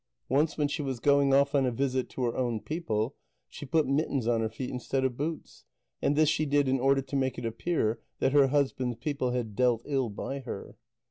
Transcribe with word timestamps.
Once 0.29 0.57
when 0.57 0.67
she 0.67 0.81
was 0.81 0.99
going 0.99 1.31
off 1.31 1.53
on 1.53 1.63
a 1.63 1.69
visit 1.71 2.09
to 2.09 2.23
her 2.23 2.35
own 2.35 2.59
people, 2.59 3.15
she 3.47 3.67
put 3.67 3.85
mittens 3.85 4.25
on 4.25 4.41
her 4.41 4.49
feet 4.49 4.71
instead 4.71 5.05
of 5.05 5.15
boots. 5.15 5.63
And 6.01 6.15
this 6.15 6.27
she 6.27 6.47
did 6.47 6.67
in 6.67 6.79
order 6.79 7.03
to 7.03 7.15
make 7.15 7.37
it 7.37 7.45
appear 7.45 7.99
that 8.17 8.33
her 8.33 8.47
husband's 8.47 8.97
people 8.97 9.29
had 9.29 9.55
dealt 9.55 9.83
ill 9.85 10.09
by 10.09 10.39
her. 10.39 10.75